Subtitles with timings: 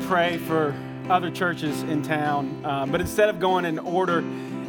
[0.10, 0.74] Pray for
[1.08, 2.66] other churches in town.
[2.66, 4.24] Um, but instead of going in order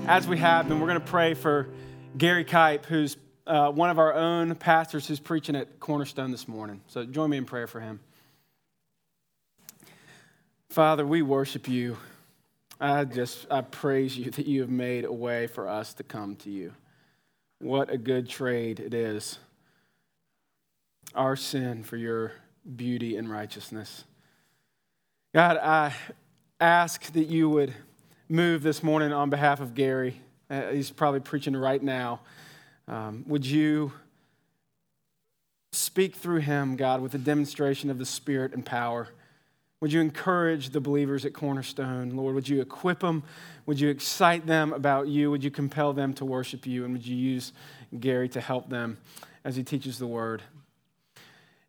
[0.06, 1.70] as we have been, we're going to pray for
[2.18, 3.16] Gary Kipe, who's
[3.46, 6.82] uh, one of our own pastors who's preaching at Cornerstone this morning.
[6.88, 8.00] So join me in prayer for him.
[10.68, 11.96] Father, we worship you.
[12.78, 16.36] I just I praise you that you have made a way for us to come
[16.36, 16.74] to you.
[17.60, 19.38] What a good trade it is.
[21.14, 22.32] Our sin for your
[22.76, 24.04] beauty and righteousness.
[25.32, 25.94] God, I
[26.58, 27.72] ask that you would
[28.28, 30.20] move this morning on behalf of Gary.
[30.50, 32.18] Uh, he's probably preaching right now.
[32.88, 33.92] Um, would you
[35.70, 39.06] speak through him, God, with a demonstration of the Spirit and power?
[39.80, 42.10] Would you encourage the believers at Cornerstone?
[42.16, 43.22] Lord, would you equip them?
[43.66, 45.30] Would you excite them about you?
[45.30, 46.84] Would you compel them to worship you?
[46.84, 47.52] And would you use
[48.00, 48.98] Gary to help them
[49.44, 50.42] as he teaches the word?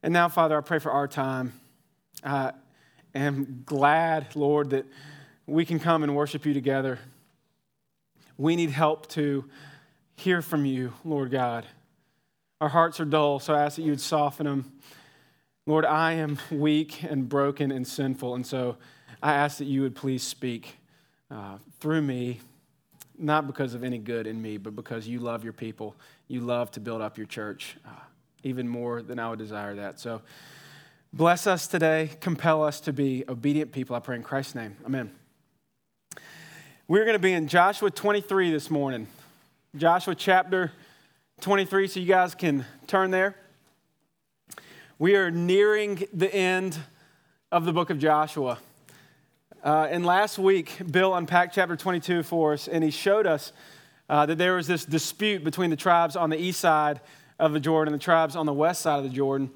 [0.02, 1.54] And now, Father, I pray for our time.
[2.23, 2.54] I
[3.16, 4.86] am glad, Lord, that
[5.45, 7.00] we can come and worship you together.
[8.38, 9.45] We need help to
[10.16, 11.66] hear from you, Lord God.
[12.59, 14.72] Our hearts are dull, so I ask that you would soften them.
[15.66, 18.77] Lord, I am weak and broken and sinful, and so
[19.21, 20.77] I ask that you would please speak
[21.30, 22.39] uh, through me,
[23.17, 25.95] not because of any good in me, but because you love your people.
[26.27, 27.77] You love to build up your church.
[27.86, 27.92] Uh,
[28.44, 30.00] even more than I would desire that.
[30.00, 30.21] So
[31.14, 33.95] bless us today, compel us to be obedient people.
[33.95, 34.77] I pray in Christ's name.
[34.86, 35.11] Amen.
[36.88, 39.08] We're going to be in Joshua 23 this morning.
[39.76, 40.71] Joshua chapter
[41.42, 43.36] 23, so you guys can turn there.
[45.00, 46.77] We are nearing the end
[47.52, 48.60] of the book of Joshua.
[49.64, 53.52] Uh, and last week, Bill unpacked chapter 22 for us, and he showed us
[54.10, 57.02] uh, that there was this dispute between the tribes on the east side
[57.38, 59.52] of the Jordan, and the tribes on the west side of the Jordan.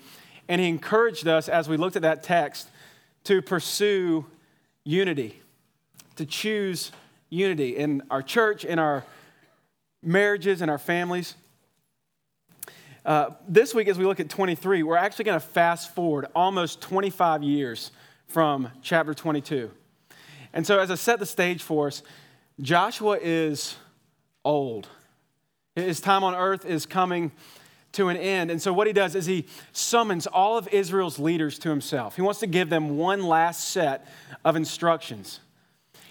[0.48, 2.70] And he encouraged us as we looked at that text
[3.26, 4.26] to pursue
[4.84, 5.42] unity,
[6.16, 6.92] to choose
[7.30, 9.04] unity in our church, in our
[10.04, 11.36] marriages, in our families.
[13.06, 16.82] Uh, this week, as we look at 23, we're actually going to fast forward almost
[16.82, 17.92] 25 years
[18.28, 19.70] from chapter 22.
[20.54, 22.02] And so, as I set the stage for us,
[22.62, 23.76] Joshua is
[24.44, 24.88] old.
[25.76, 27.32] His time on earth is coming
[27.96, 28.52] to an end.
[28.52, 32.16] And so, what he does is he summons all of Israel's leaders to himself.
[32.16, 34.08] He wants to give them one last set
[34.44, 35.40] of instructions.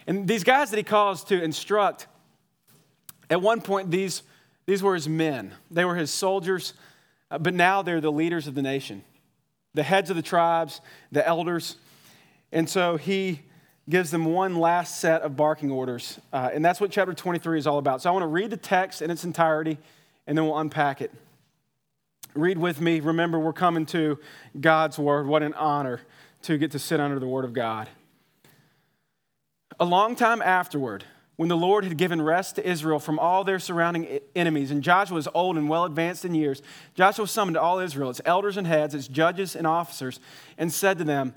[0.07, 2.07] And these guys that he calls to instruct,
[3.31, 4.23] at one point, these,
[4.67, 6.75] these were his men, they were his soldiers,
[7.31, 9.03] uh, but now they're the leaders of the nation,
[9.73, 10.81] the heads of the tribes,
[11.13, 11.77] the elders.
[12.53, 13.41] And so, he
[13.89, 16.19] gives them one last set of barking orders.
[16.33, 18.01] Uh, and that's what chapter 23 is all about.
[18.01, 19.79] So, I want to read the text in its entirety,
[20.27, 21.13] and then we'll unpack it.
[22.35, 23.01] Read with me.
[23.01, 24.19] Remember, we're coming to
[24.61, 25.27] God's word.
[25.27, 26.01] What an honor
[26.43, 27.89] to get to sit under the word of God.
[29.79, 31.05] A long time afterward,
[31.37, 35.17] when the Lord had given rest to Israel from all their surrounding enemies, and Joshua
[35.17, 36.63] was old and well advanced in years,
[36.95, 40.21] Joshua summoned all Israel, its elders and heads, its judges and officers,
[40.59, 41.35] and said to them,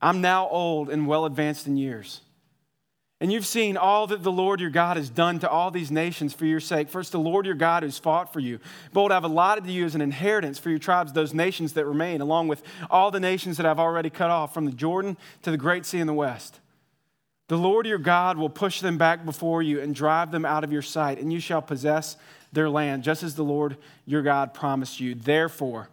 [0.00, 2.22] I'm now old and well advanced in years.
[3.18, 6.34] And you've seen all that the Lord your God has done to all these nations
[6.34, 6.90] for your sake.
[6.90, 8.58] First, the Lord your God who's fought for you.
[8.92, 12.20] Behold, I've allotted to you as an inheritance for your tribes those nations that remain,
[12.20, 15.56] along with all the nations that I've already cut off, from the Jordan to the
[15.56, 16.60] great sea in the west.
[17.48, 20.72] The Lord your God will push them back before you and drive them out of
[20.72, 22.18] your sight, and you shall possess
[22.52, 25.14] their land, just as the Lord your God promised you.
[25.14, 25.88] Therefore,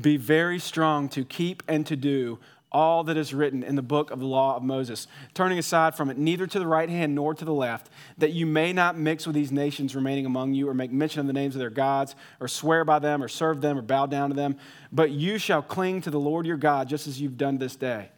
[0.00, 2.38] be very strong to keep and to do
[2.72, 6.10] all that is written in the book of the law of Moses, turning aside from
[6.10, 9.26] it, neither to the right hand nor to the left, that you may not mix
[9.26, 12.14] with these nations remaining among you, or make mention of the names of their gods,
[12.40, 14.56] or swear by them, or serve them, or bow down to them.
[14.92, 18.10] But you shall cling to the Lord your God, just as you've done this day.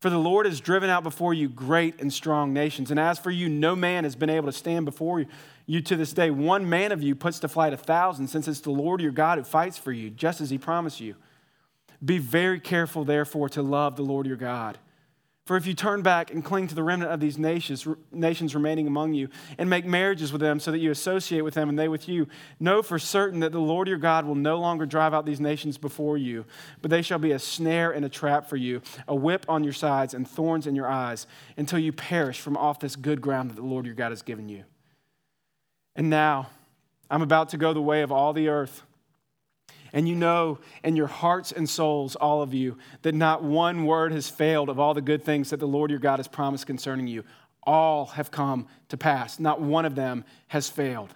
[0.00, 2.90] For the Lord has driven out before you great and strong nations.
[2.90, 5.24] And as for you, no man has been able to stand before
[5.66, 6.28] you to this day.
[6.28, 9.38] One man of you puts to flight a thousand, since it's the Lord your God
[9.38, 11.14] who fights for you, just as he promised you.
[12.04, 14.78] Be very careful, therefore, to love the Lord your God.
[15.44, 18.86] For if you turn back and cling to the remnant of these nations, nations remaining
[18.86, 19.28] among you,
[19.58, 22.28] and make marriages with them so that you associate with them and they with you,
[22.60, 25.78] know for certain that the Lord your God will no longer drive out these nations
[25.78, 26.44] before you,
[26.80, 29.72] but they shall be a snare and a trap for you, a whip on your
[29.72, 31.26] sides and thorns in your eyes,
[31.56, 34.48] until you perish from off this good ground that the Lord your God has given
[34.48, 34.62] you.
[35.96, 36.50] And now
[37.10, 38.84] I'm about to go the way of all the earth.
[39.92, 44.12] And you know in your hearts and souls, all of you, that not one word
[44.12, 47.06] has failed of all the good things that the Lord your God has promised concerning
[47.06, 47.24] you.
[47.64, 51.14] All have come to pass, not one of them has failed.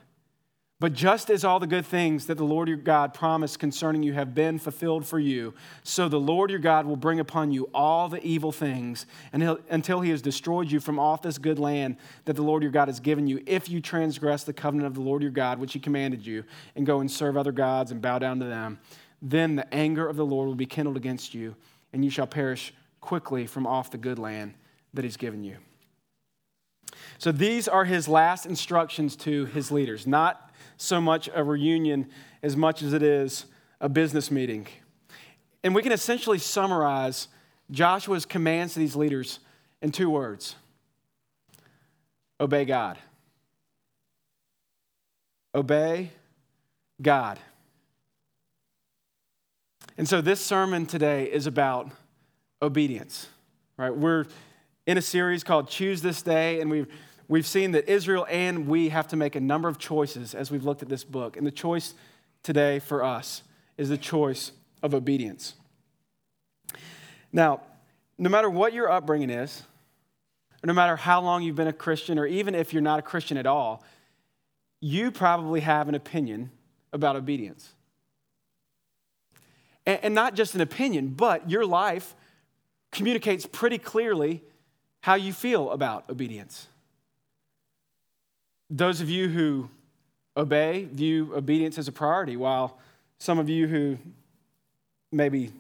[0.79, 4.13] But just as all the good things that the Lord your God promised concerning you
[4.13, 8.11] have been fulfilled for you, so the Lord your God will bring upon you all
[8.11, 11.97] the evil things until he has destroyed you from off this good land
[12.27, 15.01] that the Lord your God has given you, if you transgress the covenant of the
[15.01, 16.45] Lord your God, which he commanded you,
[16.75, 18.79] and go and serve other gods and bow down to them.
[19.23, 21.57] Then the anger of the Lord will be kindled against you,
[21.95, 24.53] and you shall perish quickly from off the good land
[24.93, 25.57] that he's given you.
[27.17, 30.46] So these are his last instructions to his leaders, not
[30.77, 32.09] so much a reunion
[32.43, 33.47] as much as it is
[33.81, 34.67] a business meeting.
[35.63, 37.29] And we can essentially summarize
[37.71, 39.41] Joshua's commands to these leaders
[39.83, 40.57] in two words
[42.41, 42.99] obey God.
[45.55, 46.11] Obey
[47.01, 47.39] God.
[49.99, 51.91] And so this sermon today is about
[52.61, 53.29] obedience,
[53.79, 53.95] right?
[53.95, 54.27] We're
[54.87, 56.87] in a series called Choose This Day, and we've
[57.29, 60.65] we've seen that Israel and we have to make a number of choices as we've
[60.65, 61.37] looked at this book.
[61.37, 61.95] And the choice
[62.43, 63.43] today for us
[63.77, 64.53] is the choice
[64.83, 65.55] of obedience.
[67.33, 67.61] Now,
[68.19, 69.63] no matter what your upbringing is,
[70.65, 73.37] no matter how long you've been a Christian, or even if you're not a Christian
[73.37, 73.85] at all,
[74.81, 76.51] you probably have an opinion
[76.93, 77.73] about obedience.
[79.85, 82.17] And, not just an opinion, but your life
[82.91, 84.43] communicates pretty clearly
[85.03, 86.67] how you feel about obedience.
[88.71, 89.71] Those of you who
[90.37, 92.79] obey view obedience as a priority, while
[93.19, 93.99] some of you who
[95.13, 95.53] maybe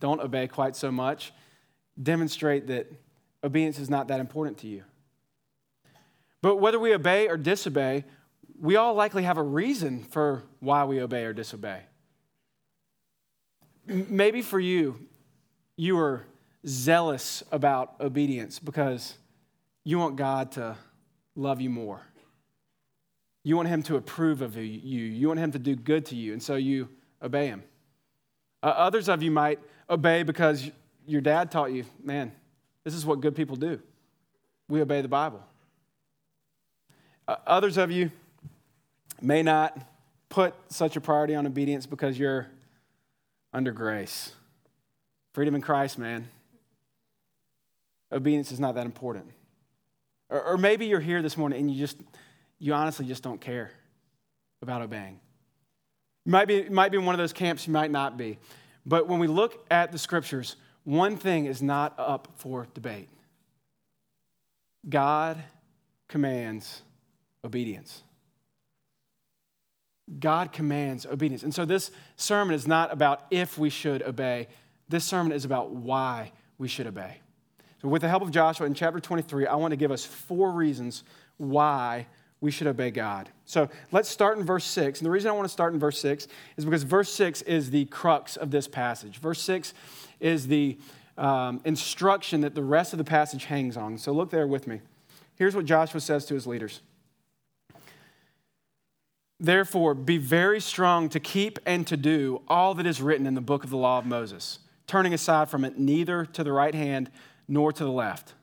[0.00, 1.32] don't obey quite so much
[2.00, 2.92] demonstrate that
[3.42, 4.84] obedience is not that important to you.
[6.42, 8.04] But whether we obey or disobey,
[8.60, 11.82] we all likely have a reason for why we obey or disobey.
[13.86, 15.06] Maybe for you,
[15.76, 16.24] you are
[16.66, 19.14] zealous about obedience because
[19.84, 20.76] you want God to
[21.34, 22.02] love you more.
[23.44, 24.62] You want him to approve of you.
[24.62, 26.88] You want him to do good to you, and so you
[27.22, 27.62] obey him.
[28.62, 30.70] Uh, others of you might obey because
[31.06, 32.32] your dad taught you, man,
[32.84, 33.80] this is what good people do.
[34.68, 35.42] We obey the Bible.
[37.26, 38.10] Uh, others of you
[39.20, 39.78] may not
[40.28, 42.46] put such a priority on obedience because you're
[43.52, 44.32] under grace.
[45.32, 46.28] Freedom in Christ, man.
[48.10, 49.26] Obedience is not that important.
[50.30, 51.98] Or, or maybe you're here this morning and you just
[52.58, 53.70] you honestly just don't care
[54.62, 55.20] about obeying.
[56.24, 58.38] You might be, might be in one of those camps, you might not be.
[58.84, 63.08] But when we look at the scriptures, one thing is not up for debate
[64.88, 65.42] God
[66.08, 66.82] commands
[67.44, 68.02] obedience.
[70.18, 71.42] God commands obedience.
[71.42, 74.48] And so this sermon is not about if we should obey,
[74.88, 77.18] this sermon is about why we should obey.
[77.82, 80.50] So, with the help of Joshua in chapter 23, I want to give us four
[80.50, 81.04] reasons
[81.36, 82.06] why
[82.40, 83.28] we should obey God.
[83.44, 85.00] So let's start in verse 6.
[85.00, 87.70] And the reason I want to start in verse 6 is because verse 6 is
[87.70, 89.18] the crux of this passage.
[89.18, 89.74] Verse 6
[90.20, 90.78] is the
[91.16, 93.98] um, instruction that the rest of the passage hangs on.
[93.98, 94.80] So look there with me.
[95.34, 96.80] Here's what Joshua says to his leaders
[99.40, 103.40] Therefore, be very strong to keep and to do all that is written in the
[103.40, 107.10] book of the law of Moses, turning aside from it neither to the right hand
[107.46, 108.34] nor to the left.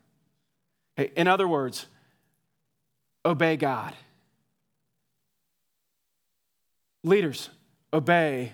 [0.97, 1.87] In other words,
[3.25, 3.93] obey God.
[7.03, 7.49] Leaders,
[7.91, 8.53] obey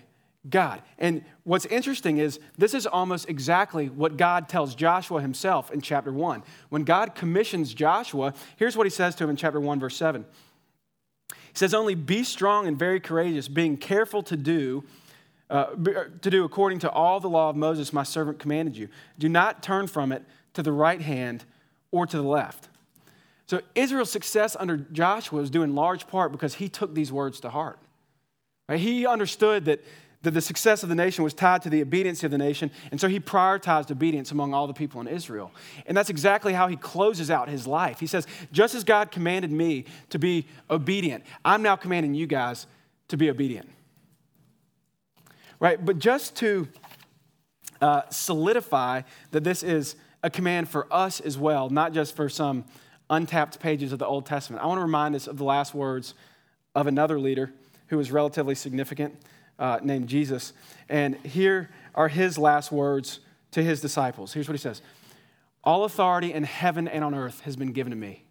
[0.50, 0.82] God.
[0.98, 6.12] And what's interesting is this is almost exactly what God tells Joshua himself in chapter
[6.12, 6.44] 1.
[6.70, 10.26] When God commissions Joshua, here's what he says to him in chapter 1, verse 7.
[11.30, 14.84] He says, Only be strong and very courageous, being careful to do.
[15.50, 15.66] Uh,
[16.22, 18.88] to do according to all the law of Moses, my servant commanded you.
[19.20, 20.24] Do not turn from it
[20.54, 21.44] to the right hand
[21.92, 22.70] or to the left
[23.52, 27.42] so Israel's success under Joshua was due in large part because he took these words
[27.42, 27.80] to heart.
[28.70, 28.80] Right?
[28.80, 29.84] He understood that,
[30.22, 33.02] that the success of the nation was tied to the obedience of the nation, and
[33.02, 35.52] so he prioritized obedience among all the people in Israel.
[35.86, 38.00] And that's exactly how he closes out his life.
[38.00, 42.68] He says, Just as God commanded me to be obedient, I'm now commanding you guys
[43.10, 43.68] to be obedient.
[45.60, 45.84] Right?
[45.84, 46.70] But just to
[47.82, 52.64] uh, solidify that this is a command for us as well, not just for some
[53.12, 54.64] untapped pages of the Old Testament.
[54.64, 56.16] I want to remind us of the last words
[56.74, 57.54] of another leader
[57.88, 59.16] who was relatively significant,
[59.60, 60.54] uh, named Jesus.
[60.90, 63.20] And here are his last words
[63.52, 64.34] to his disciples.
[64.34, 64.82] Here's what he says
[65.64, 68.24] All authority in heaven and on earth has been given to me.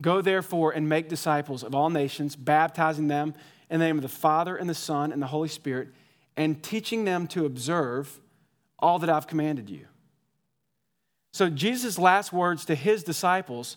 [0.00, 3.34] Go therefore and make disciples of all nations, baptizing them
[3.68, 5.88] in the name of the Father and the Son and the Holy Spirit,
[6.36, 8.20] and teaching them to observe
[8.78, 9.86] all that I've commanded you.
[11.32, 13.76] So, Jesus' last words to his disciples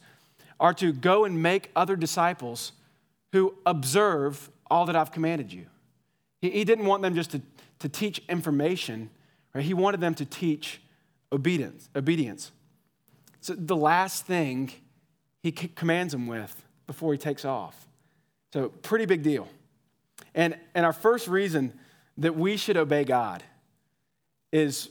[0.61, 2.71] are to go and make other disciples
[3.33, 5.65] who observe all that I've commanded you.
[6.39, 7.41] He, he didn't want them just to,
[7.79, 9.09] to teach information,
[9.53, 9.65] right?
[9.65, 10.79] He wanted them to teach
[11.33, 11.89] obedience.
[11.95, 12.51] obedience.
[13.41, 14.71] So, the last thing
[15.41, 17.87] he commands them with before he takes off.
[18.53, 19.47] So, pretty big deal.
[20.35, 21.73] And, and our first reason
[22.17, 23.43] that we should obey God
[24.51, 24.89] is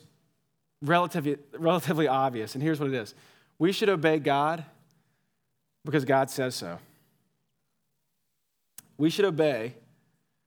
[0.83, 2.55] relatively, relatively obvious.
[2.55, 3.15] And here's what it is
[3.61, 4.65] we should obey God
[5.85, 6.79] because God says so.
[8.99, 9.75] We should obey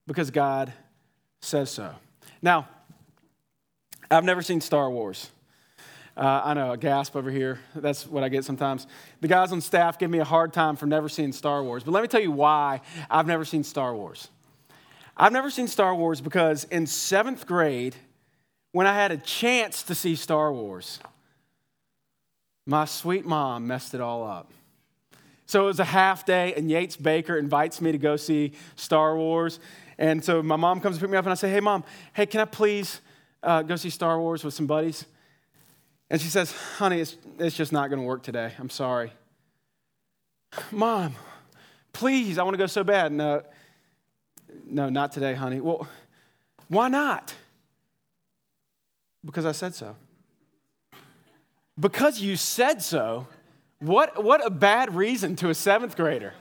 [0.05, 0.73] because God
[1.41, 1.93] says so.
[2.41, 2.67] Now,
[4.11, 5.29] I've never seen Star Wars.
[6.15, 7.59] Uh, I know, a gasp over here.
[7.75, 8.85] That's what I get sometimes.
[9.21, 11.83] The guys on staff give me a hard time for never seeing Star Wars.
[11.83, 14.29] But let me tell you why I've never seen Star Wars.
[15.17, 17.95] I've never seen Star Wars because in seventh grade,
[18.71, 20.99] when I had a chance to see Star Wars,
[22.65, 24.51] my sweet mom messed it all up.
[25.45, 29.15] So it was a half day, and Yates Baker invites me to go see Star
[29.17, 29.59] Wars.
[29.97, 31.83] And so my mom comes to pick me up, and I say, Hey, mom,
[32.13, 33.01] hey, can I please
[33.41, 35.05] uh, go see Star Wars with some buddies?
[36.09, 38.53] And she says, Honey, it's, it's just not going to work today.
[38.57, 39.11] I'm sorry.
[40.71, 41.15] Mom,
[41.91, 43.11] please, I want to go so bad.
[43.11, 43.43] No,
[44.65, 45.59] no, not today, honey.
[45.59, 45.87] Well,
[46.67, 47.33] why not?
[49.25, 49.95] Because I said so.
[51.79, 53.27] Because you said so,
[53.79, 56.33] what, what a bad reason to a seventh grader,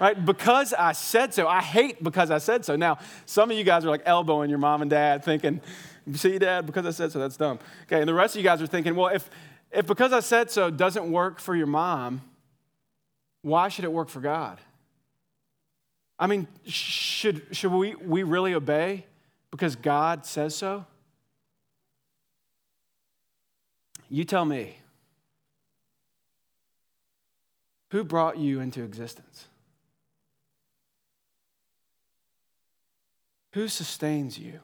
[0.00, 0.22] right?
[0.24, 1.48] Because I said so.
[1.48, 2.76] I hate because I said so.
[2.76, 5.60] Now, some of you guys are like elbowing your mom and dad, thinking,
[6.14, 7.58] see, dad, because I said so, that's dumb.
[7.84, 9.30] Okay, and the rest of you guys are thinking, well, if,
[9.70, 12.22] if because I said so doesn't work for your mom,
[13.42, 14.58] why should it work for God?
[16.18, 19.06] I mean, should, should we, we really obey
[19.50, 20.84] because God says so?
[24.10, 24.76] You tell me.
[27.90, 29.46] Who brought you into existence?
[33.52, 34.60] Who sustains you?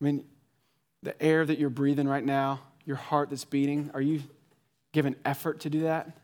[0.00, 0.24] I mean,
[1.02, 4.22] the air that you're breathing right now, your heart that's beating, are you
[4.92, 6.16] giving effort to do that?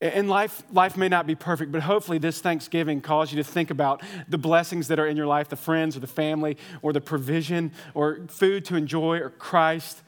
[0.00, 3.70] And life, life may not be perfect, but hopefully this Thanksgiving calls you to think
[3.70, 7.00] about the blessings that are in your life the friends or the family or the
[7.00, 10.02] provision or food to enjoy or Christ.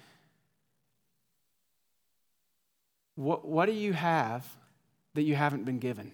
[3.16, 4.46] What, what do you have
[5.14, 6.12] that you haven't been given?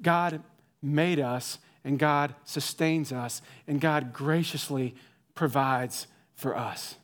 [0.00, 0.42] God
[0.82, 4.94] made us and God sustains us and God graciously
[5.34, 6.96] provides for us.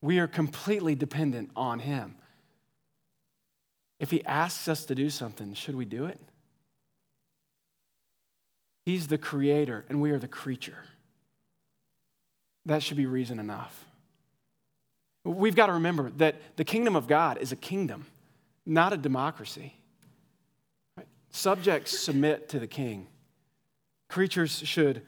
[0.00, 2.16] We are completely dependent on Him.
[3.98, 6.20] If He asks us to do something, should we do it?
[8.84, 10.84] He's the creator and we are the creature.
[12.66, 13.87] That should be reason enough.
[15.28, 18.06] We've got to remember that the kingdom of God is a kingdom,
[18.64, 19.74] not a democracy.
[21.30, 23.06] Subjects submit to the king,
[24.08, 25.02] creatures should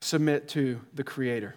[0.00, 1.54] submit to the creator.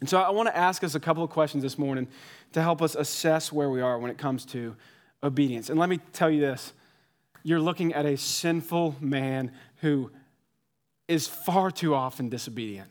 [0.00, 2.06] And so I want to ask us a couple of questions this morning
[2.52, 4.76] to help us assess where we are when it comes to
[5.22, 5.70] obedience.
[5.70, 6.74] And let me tell you this
[7.42, 10.10] you're looking at a sinful man who
[11.08, 12.90] is far too often disobedient.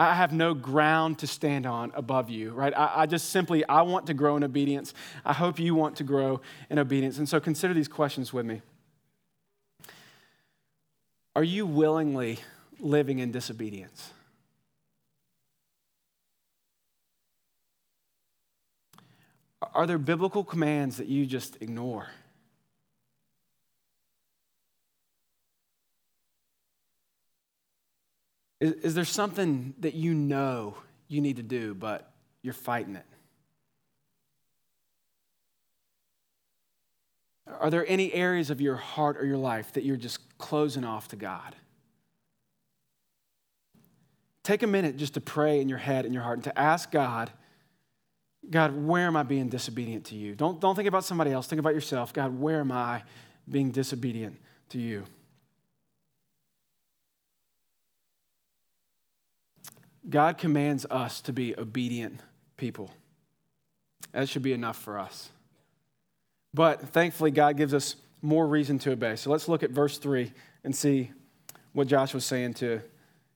[0.00, 2.72] I have no ground to stand on above you, right?
[2.74, 4.94] I, I, just simply, I want to grow in obedience.
[5.26, 6.40] I hope you want to grow
[6.70, 7.18] in obedience.
[7.18, 8.62] And so consider these questions with me.
[11.36, 12.38] Are you willingly
[12.78, 14.10] living in disobedience?
[19.74, 22.08] Are there biblical commands that you just ignore?
[28.60, 30.76] Is, is there something that you know
[31.08, 32.12] you need to do, but
[32.42, 33.06] you're fighting it?
[37.58, 41.08] Are there any areas of your heart or your life that you're just closing off
[41.08, 41.56] to God?
[44.42, 46.90] Take a minute just to pray in your head and your heart and to ask
[46.90, 47.32] God
[48.48, 50.34] God, where am I being disobedient to you?
[50.34, 51.46] Don't, don't think about somebody else.
[51.46, 52.12] Think about yourself.
[52.12, 53.02] God, where am I
[53.48, 54.40] being disobedient
[54.70, 55.04] to you?
[60.10, 62.20] God commands us to be obedient
[62.56, 62.90] people.
[64.12, 65.30] That should be enough for us.
[66.52, 69.16] But thankfully, God gives us more reason to obey.
[69.16, 70.32] So let's look at verse 3
[70.64, 71.10] and see
[71.72, 72.80] what Joshua was saying to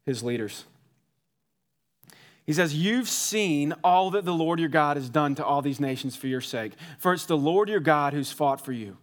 [0.05, 0.65] his leaders.
[2.47, 5.81] He says, You've seen all that the Lord your God has done to all these
[5.81, 6.73] nations for your sake.
[6.99, 8.97] For it's the Lord your God who's fought for you.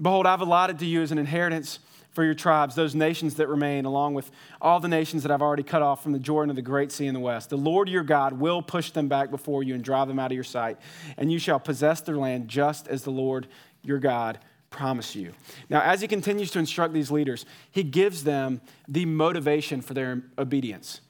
[0.00, 1.78] Behold, I've allotted to you as an inheritance
[2.12, 5.62] for your tribes, those nations that remain, along with all the nations that I've already
[5.62, 7.50] cut off from the Jordan to the great sea in the west.
[7.50, 10.34] The Lord your God will push them back before you and drive them out of
[10.34, 10.78] your sight,
[11.16, 13.48] and you shall possess their land just as the Lord
[13.82, 14.38] your God
[14.70, 15.32] promised you.
[15.68, 20.22] Now, as he continues to instruct these leaders, he gives them the motivation for their
[20.38, 21.00] obedience.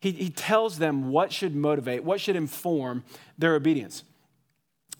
[0.00, 3.04] He, he tells them what should motivate, what should inform
[3.38, 4.04] their obedience.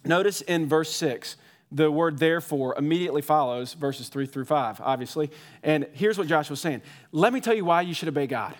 [0.03, 1.37] Notice in verse 6,
[1.71, 5.31] the word therefore immediately follows verses 3 through 5, obviously.
[5.63, 6.81] And here's what Joshua's saying
[7.11, 8.55] Let me tell you why you should obey God.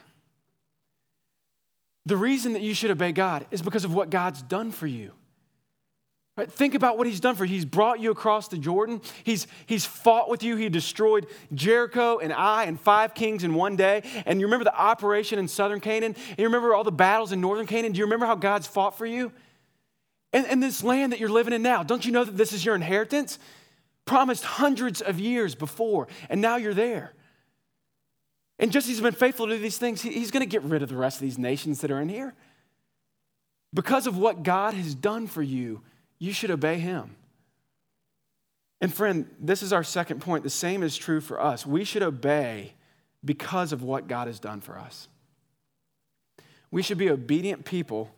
[2.06, 5.12] The reason that you should obey God is because of what God's done for you.
[6.38, 6.50] Right?
[6.50, 7.56] Think about what he's done for you.
[7.56, 9.02] He's brought you across the Jordan.
[9.24, 10.56] He's, he's fought with you.
[10.56, 14.04] He destroyed Jericho and Ai and five kings in one day.
[14.26, 16.16] And you remember the operation in southern Canaan?
[16.30, 17.92] And you remember all the battles in northern Canaan?
[17.92, 19.32] Do you remember how God's fought for you?
[20.34, 22.66] And, and this land that you're living in now, don't you know that this is
[22.66, 23.40] your inheritance?
[24.06, 27.14] Promised hundreds of years before, and now you're there.
[28.60, 30.90] And just as he's been faithful to these things, he's going to get rid of
[30.90, 32.34] the rest of these nations that are in here.
[33.74, 35.82] Because of what God has done for you,
[36.20, 37.16] you should obey him.
[38.82, 40.44] And friend, this is our second point.
[40.44, 41.66] The same is true for us.
[41.66, 42.74] We should obey
[43.24, 45.08] because of what God has done for us.
[46.72, 48.12] We should be obedient people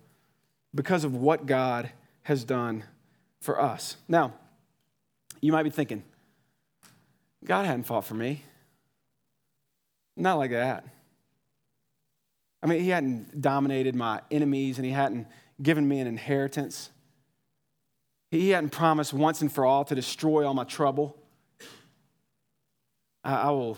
[0.74, 1.92] because of what God
[2.24, 2.84] has done
[3.42, 3.98] for us.
[4.08, 4.34] Now,
[5.42, 6.04] you might be thinking,
[7.44, 8.44] God hadn't fought for me.
[10.18, 10.86] Not like that.
[12.62, 15.28] I mean, He hadn't dominated my enemies and He hadn't
[15.62, 16.90] given me an inheritance.
[18.32, 21.16] He hadn't promised once and for all to destroy all my trouble.
[23.24, 23.78] I will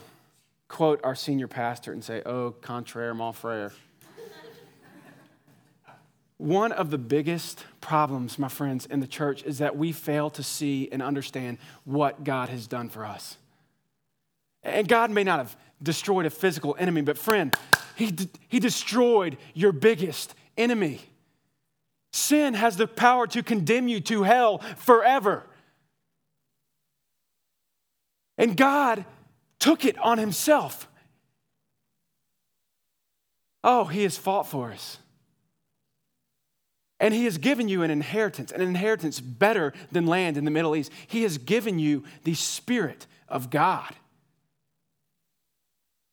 [0.68, 3.72] quote our senior pastor and say, Oh, contraire, mon frere.
[6.42, 10.42] One of the biggest problems, my friends, in the church is that we fail to
[10.42, 13.38] see and understand what God has done for us.
[14.64, 17.56] And God may not have destroyed a physical enemy, but friend,
[17.96, 21.02] He, he destroyed your biggest enemy.
[22.12, 25.46] Sin has the power to condemn you to hell forever.
[28.40, 29.06] And God
[29.60, 30.90] took it on Himself.
[33.64, 34.98] Oh, He has fought for us.
[37.02, 40.76] And he has given you an inheritance, an inheritance better than land in the Middle
[40.76, 40.92] East.
[41.08, 43.96] He has given you the Spirit of God,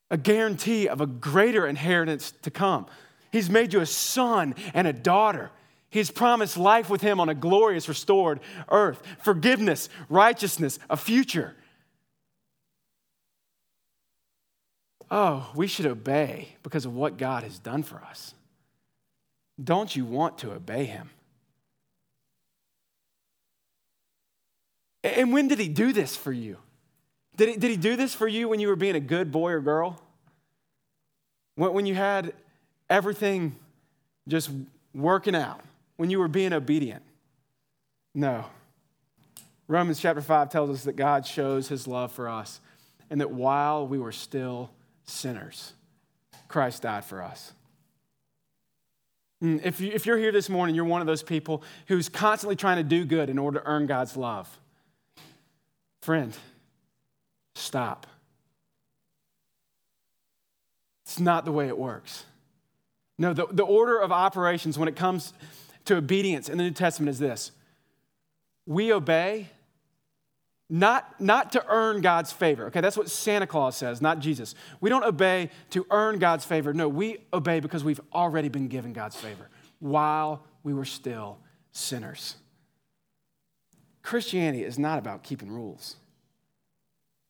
[0.09, 2.87] a guarantee of a greater inheritance to come.
[3.31, 5.51] He's made you a son and a daughter.
[5.91, 11.55] He's promised life with him on a glorious, restored earth, forgiveness, righteousness, a future.
[15.11, 18.33] Oh, we should obey because of what God has done for us.
[19.61, 21.09] Don't you want to obey him?
[25.03, 26.57] And when did he do this for you?
[27.35, 29.51] Did he, did he do this for you when you were being a good boy
[29.51, 30.01] or girl?
[31.55, 32.33] When, when you had
[32.89, 33.55] everything
[34.27, 34.49] just
[34.93, 35.61] working out?
[35.97, 37.03] When you were being obedient?
[38.13, 38.45] No.
[39.67, 42.59] Romans chapter 5 tells us that God shows his love for us
[43.09, 44.71] and that while we were still
[45.03, 45.73] sinners,
[46.47, 47.53] Christ died for us.
[49.43, 52.55] Mm, if, you, if you're here this morning, you're one of those people who's constantly
[52.55, 54.59] trying to do good in order to earn God's love.
[56.01, 56.35] Friend,
[57.55, 58.07] stop.
[61.03, 62.25] It's not the way it works.
[63.17, 65.33] No, the, the order of operations when it comes
[65.85, 67.51] to obedience in the New Testament is this
[68.65, 69.49] we obey
[70.69, 72.67] not, not to earn God's favor.
[72.67, 74.53] Okay, that's what Santa Claus says, not Jesus.
[74.79, 76.73] We don't obey to earn God's favor.
[76.73, 81.39] No, we obey because we've already been given God's favor while we were still
[81.71, 82.35] sinners.
[84.03, 85.95] Christianity is not about keeping rules.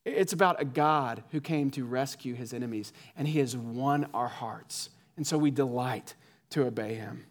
[0.03, 4.27] It's about a God who came to rescue his enemies, and he has won our
[4.27, 4.89] hearts.
[5.15, 6.15] And so we delight
[6.51, 7.25] to obey him.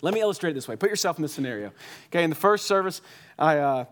[0.00, 0.76] Let me illustrate it this way.
[0.76, 1.72] Put yourself in this scenario.
[2.06, 3.00] Okay, in the first service,
[3.38, 3.58] I.
[3.58, 3.84] Uh,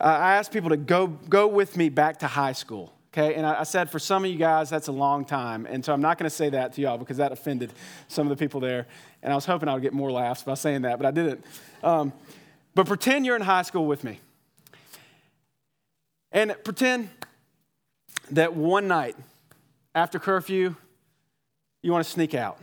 [0.00, 2.92] uh, I asked people to go, go with me back to high school.
[3.12, 5.66] Okay, and I, I said for some of you guys, that's a long time.
[5.66, 7.72] And so I'm not going to say that to y'all because that offended
[8.06, 8.86] some of the people there.
[9.22, 11.44] And I was hoping I would get more laughs by saying that, but I didn't.
[11.82, 12.12] Um,
[12.74, 14.20] but pretend you're in high school with me.
[16.30, 17.08] And pretend
[18.30, 19.16] that one night
[19.94, 20.76] after curfew,
[21.82, 22.58] you want to sneak out.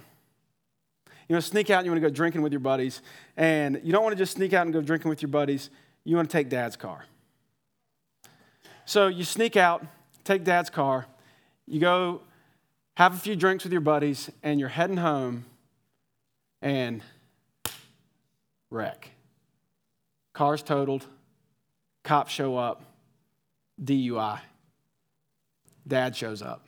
[1.28, 3.02] You want to sneak out and you want to go drinking with your buddies.
[3.36, 5.72] And you don't want to just sneak out and go drinking with your buddies.
[6.04, 7.06] You want to take dad's car.
[8.86, 9.84] So you sneak out,
[10.24, 11.08] take dad's car,
[11.66, 12.22] you go
[12.96, 15.46] have a few drinks with your buddies, and you're heading home
[16.62, 17.02] and
[18.70, 19.10] wreck.
[20.34, 21.06] Car's totaled,
[22.04, 22.84] cops show up,
[23.84, 24.40] DUI.
[25.88, 26.66] Dad shows up.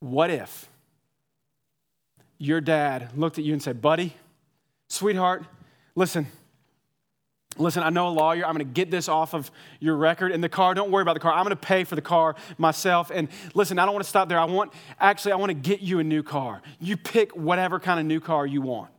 [0.00, 0.68] What if
[2.38, 4.14] your dad looked at you and said, Buddy,
[4.88, 5.44] sweetheart,
[5.94, 6.26] listen,
[7.58, 8.46] Listen, I know a lawyer.
[8.46, 10.74] I'm going to get this off of your record in the car.
[10.74, 11.32] Don't worry about the car.
[11.32, 13.10] I'm going to pay for the car myself.
[13.12, 14.38] And listen, I don't want to stop there.
[14.38, 16.62] I want, actually, I want to get you a new car.
[16.80, 18.90] You pick whatever kind of new car you want.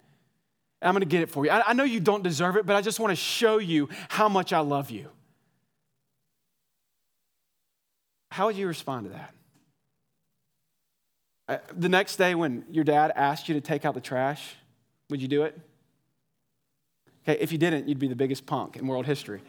[0.82, 1.52] I'm going to get it for you.
[1.52, 4.30] I, I know you don't deserve it, but I just want to show you how
[4.30, 5.08] much I love you.
[8.32, 9.34] How would you respond to that?
[11.50, 14.56] Uh, the next day, when your dad asked you to take out the trash,
[15.10, 15.60] would you do it?
[17.24, 19.42] Okay, if you didn't, you'd be the biggest punk in world history.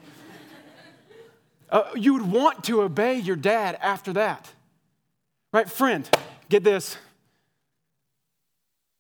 [1.71, 4.51] uh, you would want to obey your dad after that.
[5.53, 6.09] Right, friend,
[6.49, 6.97] get this.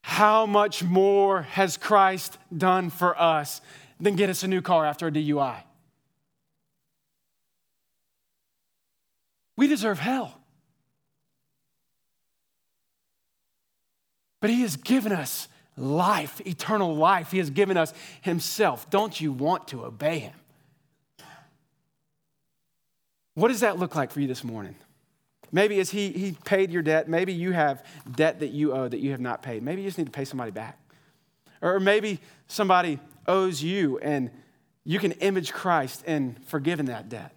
[0.02, 3.60] How much more has Christ done for us
[4.00, 5.62] than get us a new car after a DUI?
[9.56, 10.40] We deserve hell.
[14.40, 15.48] But He has given us
[15.80, 17.30] life, eternal life.
[17.30, 18.90] He has given us Himself.
[18.90, 20.34] Don't you want to obey Him?
[23.34, 24.74] What does that look like for you this morning?
[25.52, 29.00] Maybe as he, he paid your debt, maybe you have debt that you owe that
[29.00, 29.62] you have not paid.
[29.62, 30.78] Maybe you just need to pay somebody back.
[31.60, 34.30] Or maybe somebody owes you and
[34.84, 37.32] you can image Christ in forgiving that debt.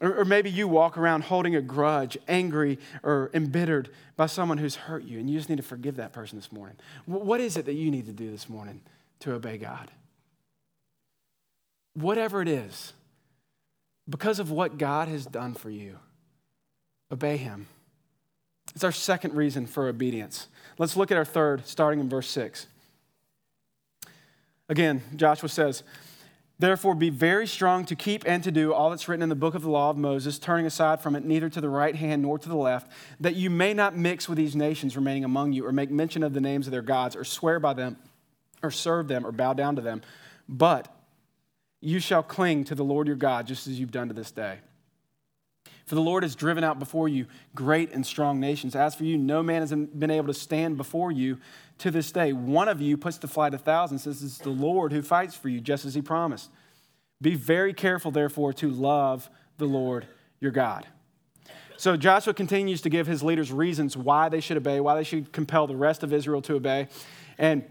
[0.00, 4.76] Or, or maybe you walk around holding a grudge, angry or embittered by someone who's
[4.76, 6.76] hurt you, and you just need to forgive that person this morning.
[7.06, 8.80] What is it that you need to do this morning
[9.20, 9.90] to obey God?
[11.94, 12.92] Whatever it is,
[14.08, 15.98] because of what God has done for you,
[17.12, 17.66] obey Him.
[18.74, 20.48] It's our second reason for obedience.
[20.78, 22.66] Let's look at our third, starting in verse 6.
[24.68, 25.82] Again, Joshua says,
[26.60, 29.54] Therefore, be very strong to keep and to do all that's written in the book
[29.54, 32.38] of the law of Moses, turning aside from it neither to the right hand nor
[32.38, 35.72] to the left, that you may not mix with these nations remaining among you, or
[35.72, 37.96] make mention of the names of their gods, or swear by them,
[38.62, 40.02] or serve them, or bow down to them.
[40.50, 40.94] But
[41.80, 44.58] you shall cling to the Lord your God, just as you've done to this day.
[45.90, 48.76] For the Lord has driven out before you great and strong nations.
[48.76, 51.38] As for you, no man has been able to stand before you
[51.78, 52.32] to this day.
[52.32, 55.48] One of you puts to flight a thousand, says it's the Lord who fights for
[55.48, 56.48] you, just as he promised.
[57.20, 60.06] Be very careful, therefore, to love the Lord
[60.38, 60.86] your God.
[61.76, 65.32] So Joshua continues to give his leaders reasons why they should obey, why they should
[65.32, 66.86] compel the rest of Israel to obey.
[67.36, 67.68] And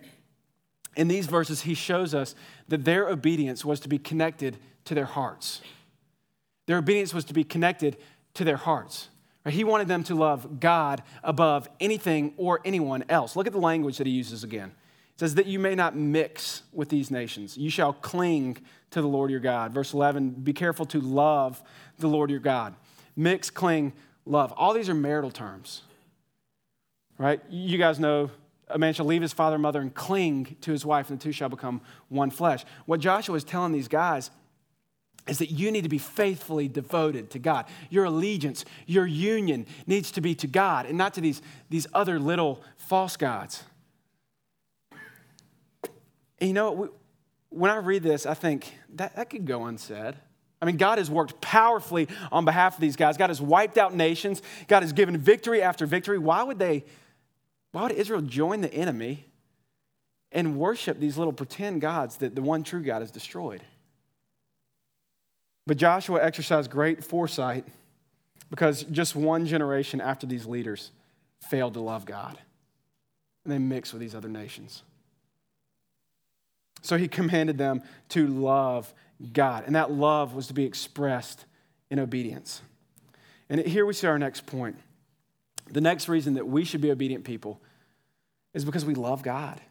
[0.97, 2.35] in these verses, he shows us
[2.67, 5.61] that their obedience was to be connected to their hearts.
[6.69, 7.97] Their obedience was to be connected
[8.35, 9.09] to their hearts.
[9.47, 13.35] He wanted them to love God above anything or anyone else.
[13.35, 14.67] Look at the language that he uses again.
[15.15, 17.57] It says that you may not mix with these nations.
[17.57, 18.59] You shall cling
[18.91, 19.73] to the Lord your God.
[19.73, 21.59] Verse 11, be careful to love
[21.97, 22.75] the Lord your God.
[23.15, 23.91] Mix, cling,
[24.27, 24.53] love.
[24.55, 25.81] All these are marital terms,
[27.17, 27.41] right?
[27.49, 28.29] You guys know
[28.67, 31.23] a man shall leave his father and mother and cling to his wife, and the
[31.23, 32.63] two shall become one flesh.
[32.85, 34.29] What Joshua is telling these guys
[35.27, 37.65] is that you need to be faithfully devoted to God.
[37.89, 42.19] Your allegiance, your union needs to be to God and not to these, these other
[42.19, 43.63] little false gods.
[46.39, 46.89] And you know,
[47.49, 50.15] when I read this, I think that, that could go unsaid.
[50.61, 53.17] I mean, God has worked powerfully on behalf of these guys.
[53.17, 54.41] God has wiped out nations.
[54.67, 56.17] God has given victory after victory.
[56.17, 56.83] Why would they,
[57.71, 59.25] why would Israel join the enemy
[60.31, 63.63] and worship these little pretend gods that the one true God has destroyed?
[65.69, 67.63] But Joshua exercised great foresight
[68.49, 70.89] because just one generation after these leaders
[71.47, 72.39] failed to love God.
[73.43, 74.81] And they mixed with these other nations.
[76.81, 78.91] So he commanded them to love
[79.31, 79.65] God.
[79.67, 81.45] And that love was to be expressed
[81.91, 82.63] in obedience.
[83.47, 84.75] And here we see our next point.
[85.71, 87.61] The next reason that we should be obedient people
[88.55, 89.61] is because we love God.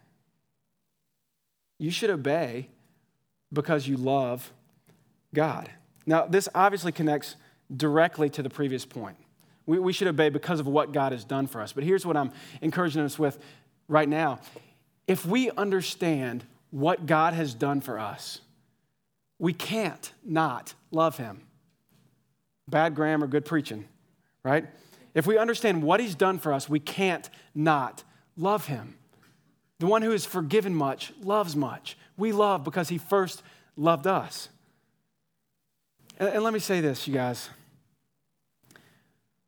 [1.76, 2.68] You should obey
[3.52, 4.52] because you love
[5.34, 5.68] God.
[6.08, 7.36] Now, this obviously connects
[7.74, 9.18] directly to the previous point.
[9.66, 11.74] We, we should obey because of what God has done for us.
[11.74, 13.38] But here's what I'm encouraging us with
[13.88, 14.40] right now.
[15.06, 18.40] If we understand what God has done for us,
[19.38, 21.42] we can't not love Him.
[22.66, 23.84] Bad grammar, good preaching,
[24.42, 24.66] right?
[25.14, 28.02] If we understand what he's done for us, we can't not
[28.36, 28.96] love him.
[29.78, 31.98] The one who has forgiven much loves much.
[32.16, 33.42] We love because he first
[33.76, 34.48] loved us.
[36.18, 37.48] And, and let me say this, you guys.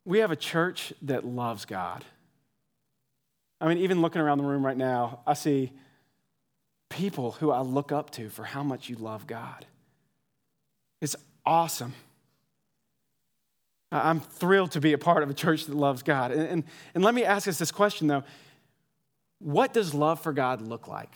[0.04, 2.04] We have a church that loves God.
[3.60, 5.72] I mean, even looking around the room right now, I see
[6.88, 9.66] people who I look up to for how much you love God.
[11.02, 11.92] It's awesome.
[13.92, 16.30] I'm thrilled to be a part of a church that loves God.
[16.30, 18.24] And, and, and let me ask us this question, though
[19.40, 21.12] What does love for God look like?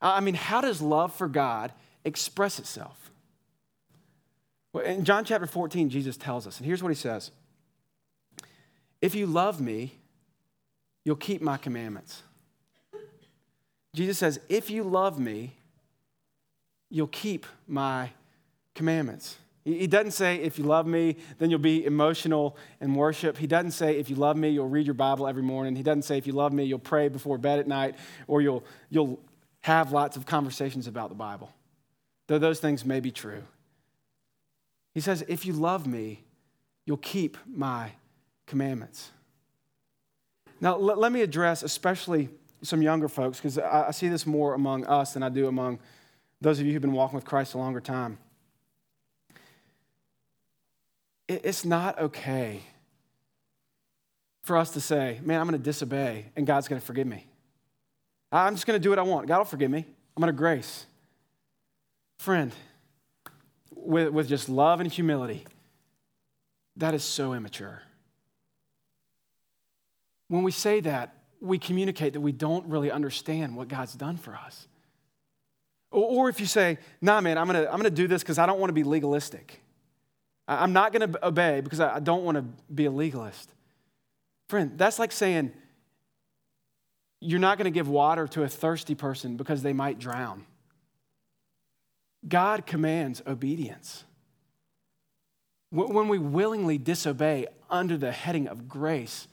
[0.00, 1.72] I mean, how does love for God
[2.04, 3.10] express itself?
[4.84, 7.30] In John chapter 14, Jesus tells us, and here's what he says
[9.00, 9.94] If you love me,
[11.04, 12.22] you'll keep my commandments.
[13.94, 15.54] Jesus says, If you love me,
[16.90, 18.10] you'll keep my
[18.74, 19.36] commandments.
[19.64, 23.36] He doesn't say, if you love me, then you'll be emotional in worship.
[23.36, 25.76] He doesn't say, if you love me, you'll read your Bible every morning.
[25.76, 28.64] He doesn't say, if you love me, you'll pray before bed at night or you'll,
[28.88, 29.20] you'll
[29.60, 31.52] have lots of conversations about the Bible.
[32.28, 33.42] Though those things may be true.
[34.98, 36.24] He says, if you love me,
[36.84, 37.92] you'll keep my
[38.46, 39.10] commandments.
[40.60, 42.28] Now, let, let me address especially
[42.62, 45.78] some younger folks because I, I see this more among us than I do among
[46.40, 48.18] those of you who've been walking with Christ a longer time
[51.28, 52.62] it's not okay
[54.42, 57.26] for us to say, man, I'm going to disobey and God's going to forgive me.
[58.32, 59.26] I'm just going to do what I want.
[59.26, 59.84] God will forgive me.
[60.16, 60.86] I'm going to grace.
[62.18, 62.52] Friend,
[63.88, 65.46] with, with just love and humility,
[66.76, 67.82] that is so immature.
[70.28, 74.36] When we say that, we communicate that we don't really understand what God's done for
[74.36, 74.68] us.
[75.90, 78.44] Or, or if you say, nah, man, I'm to I'm to do this because I
[78.44, 79.62] don't want to be legalistic.
[80.46, 83.50] I'm not to obey because I don't want to be a legalist.
[84.48, 85.52] Friend, that's like saying
[87.20, 90.44] you're not to give water to a thirsty person because they might drown.
[92.26, 94.04] God commands obedience.
[95.70, 99.28] When we willingly disobey under the heading of grace,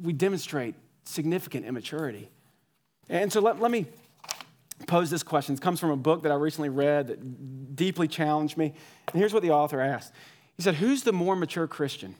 [0.00, 2.30] we demonstrate significant immaturity.
[3.08, 3.86] And so let, let me
[4.86, 5.54] pose this question.
[5.54, 8.72] It comes from a book that I recently read that deeply challenged me.
[9.08, 10.12] And here's what the author asked
[10.56, 12.14] he said, Who's the more mature Christian?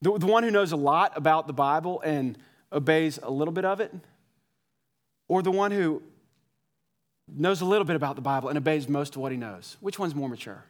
[0.00, 2.36] The, the one who knows a lot about the Bible and
[2.72, 3.94] obeys a little bit of it?
[5.28, 6.02] Or the one who
[7.36, 9.76] knows a little bit about the Bible and obeys most of what he knows?
[9.80, 10.64] Which one's more mature?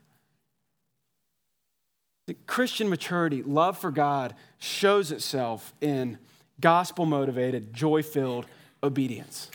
[2.27, 6.19] The Christian maturity, love for God, shows itself in
[6.61, 8.47] gospel motivated, joy filled
[8.83, 9.51] obedience.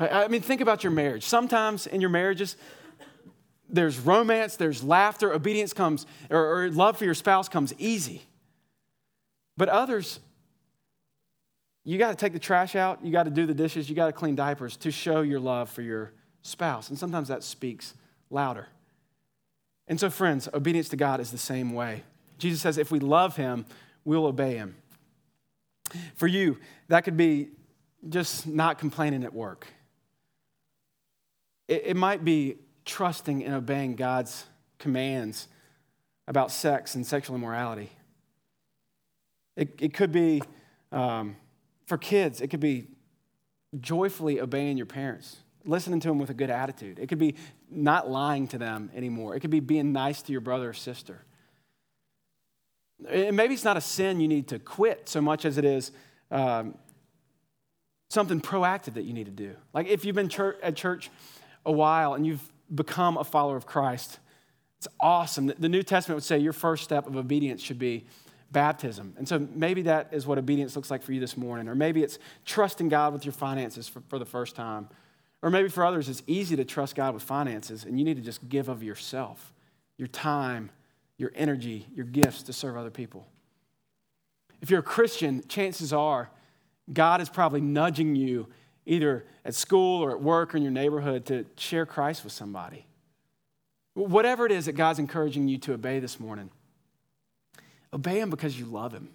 [0.00, 1.24] I mean, think about your marriage.
[1.24, 2.56] Sometimes in your marriages,
[3.68, 8.22] there's romance, there's laughter, obedience comes, or, or love for your spouse comes easy.
[9.56, 10.20] But others,
[11.84, 14.06] you got to take the trash out, you got to do the dishes, you got
[14.06, 16.12] to clean diapers to show your love for your
[16.42, 16.88] spouse.
[16.88, 17.94] And sometimes that speaks
[18.28, 18.68] louder.
[19.88, 22.04] And so, friends, obedience to God is the same way.
[22.38, 23.66] Jesus says, if we love him,
[24.04, 24.76] we'll obey him.
[26.14, 27.48] For you, that could be
[28.08, 29.66] just not complaining at work.
[31.66, 34.46] It, it might be trusting and obeying God's
[34.78, 35.48] commands
[36.28, 37.90] about sex and sexual immorality.
[39.56, 40.42] It, it could be,
[40.92, 41.36] um,
[41.90, 42.86] for kids, it could be
[43.80, 47.00] joyfully obeying your parents, listening to them with a good attitude.
[47.00, 47.34] It could be
[47.68, 49.34] not lying to them anymore.
[49.34, 51.24] It could be being nice to your brother or sister.
[53.08, 55.90] And maybe it's not a sin you need to quit so much as it is
[56.30, 56.76] um,
[58.08, 59.56] something proactive that you need to do.
[59.74, 60.30] Like if you've been
[60.62, 61.10] at church
[61.66, 64.20] a while and you've become a follower of Christ.
[64.78, 65.52] It's awesome.
[65.58, 68.06] The New Testament would say your first step of obedience should be
[68.50, 69.14] baptism.
[69.16, 71.68] And so maybe that is what obedience looks like for you this morning.
[71.68, 74.88] Or maybe it's trusting God with your finances for, for the first time.
[75.42, 78.22] Or maybe for others, it's easy to trust God with finances and you need to
[78.22, 79.52] just give of yourself,
[79.96, 80.70] your time,
[81.16, 83.26] your energy, your gifts to serve other people.
[84.60, 86.30] If you're a Christian, chances are
[86.92, 88.48] God is probably nudging you
[88.84, 92.86] either at school or at work or in your neighborhood to share Christ with somebody.
[93.94, 96.50] Whatever it is that God's encouraging you to obey this morning,
[97.92, 99.10] obey Him because you love Him.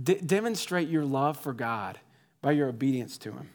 [0.00, 1.98] De- demonstrate your love for God
[2.42, 3.50] by your obedience to Him.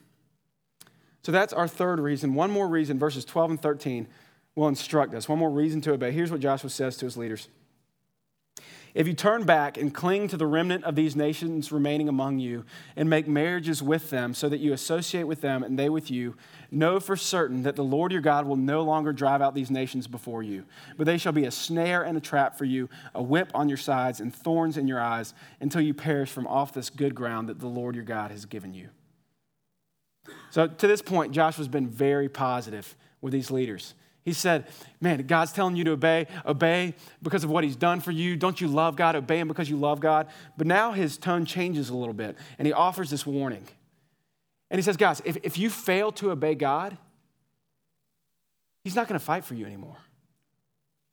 [1.24, 2.34] So that's our third reason.
[2.34, 4.08] One more reason, verses 12 and 13
[4.56, 5.30] will instruct us.
[5.30, 6.12] One more reason to obey.
[6.12, 7.48] Here's what Joshua says to his leaders
[8.94, 12.66] If you turn back and cling to the remnant of these nations remaining among you
[12.96, 16.36] and make marriages with them so that you associate with them and they with you,
[16.72, 20.08] know for certain that the Lord your God will no longer drive out these nations
[20.08, 20.66] before you,
[20.98, 23.78] but they shall be a snare and a trap for you, a whip on your
[23.78, 27.60] sides and thorns in your eyes until you perish from off this good ground that
[27.60, 28.90] the Lord your God has given you.
[30.50, 33.94] So to this point, Joshua's been very positive with these leaders.
[34.24, 34.68] He said,
[35.00, 36.28] Man, God's telling you to obey.
[36.46, 38.36] Obey because of what He's done for you.
[38.36, 39.16] Don't you love God?
[39.16, 40.28] Obey Him because you love God.
[40.58, 43.68] But now his tone changes a little bit, and he offers this warning.
[44.70, 46.98] And he says, Guys, if, if you fail to obey God,
[48.84, 49.98] He's not going to fight for you anymore.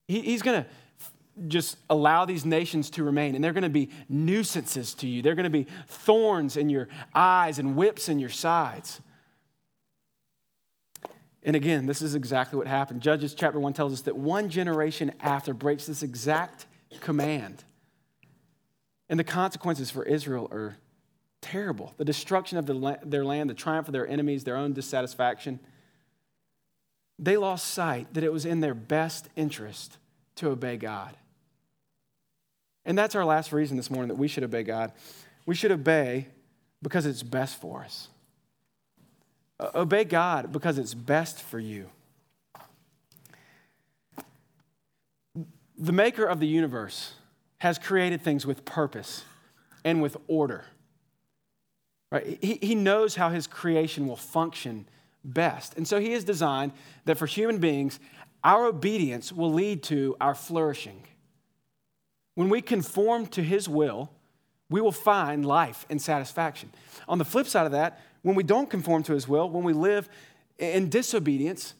[0.07, 0.69] He, he's going to
[1.47, 5.23] just allow these nations to remain, and they're going to be nuisances to you.
[5.23, 9.01] They're going to be thorns in your eyes and whips in your sides.
[11.43, 13.01] And again, this is exactly what happened.
[13.01, 16.67] Judges chapter 1 tells us that one generation after breaks this exact
[17.01, 17.65] command.
[19.09, 20.77] And the consequences for Israel are
[21.41, 25.61] terrible the destruction of the, their land, the triumph of their enemies, their own dissatisfaction.
[27.19, 29.99] They lost sight that it was in their best interest
[30.37, 31.17] to obey God.
[32.85, 34.93] And that's our last reason this morning that we should obey God.
[35.47, 36.29] We should obey
[36.83, 38.09] because it's best for us.
[39.61, 41.91] Obey God because it's best for you.
[45.77, 47.15] The maker of the universe
[47.59, 49.25] has created things with purpose
[49.85, 50.65] and with order.
[52.11, 52.39] Right?
[52.41, 54.89] He, he knows how his creation will function
[55.25, 55.77] best.
[55.77, 56.73] And so he has designed
[57.05, 58.01] that for human beings,
[58.45, 61.03] our obedience will lead to our flourishing.
[62.35, 64.11] When we conform to his will,
[64.71, 66.71] we will find life and satisfaction.
[67.09, 69.73] On the flip side of that, when we don't conform to his will, when we
[69.73, 70.09] live
[70.59, 71.75] in disobedience,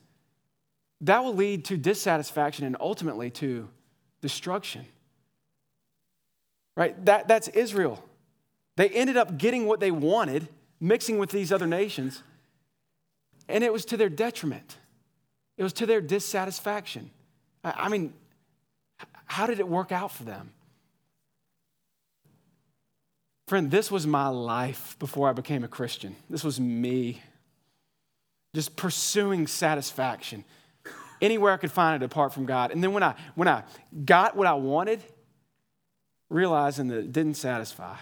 [1.01, 3.69] that will lead to dissatisfaction and ultimately to
[4.21, 4.85] destruction.
[6.77, 7.05] Right?
[7.05, 8.03] That, that's Israel.
[8.77, 10.49] They ended up getting what they wanted,
[10.81, 12.23] mixing with these other nations,
[13.49, 14.77] and it was to their detriment.
[15.57, 17.11] It was to their dissatisfaction.
[17.65, 18.13] I, I mean,
[19.25, 20.53] how did it work out for them?
[23.49, 26.15] Friend, this was my life before I became a Christian.
[26.29, 27.23] This was me.
[28.55, 30.45] Just pursuing satisfaction
[31.23, 32.71] anywhere I could find it apart from God.
[32.73, 33.65] And then when I when I
[34.05, 35.03] got what I wanted,
[36.29, 37.97] realizing that it didn't satisfy.